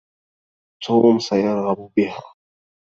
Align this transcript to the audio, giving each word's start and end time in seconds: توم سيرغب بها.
توم 0.83 1.19
سيرغب 1.19 1.91
بها. 1.95 2.23